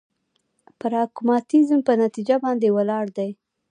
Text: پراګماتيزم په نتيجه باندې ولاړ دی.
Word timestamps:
پراګماتيزم 0.79 1.79
په 1.87 1.93
نتيجه 2.03 2.35
باندې 2.43 2.67
ولاړ 2.77 3.05
دی. 3.17 3.29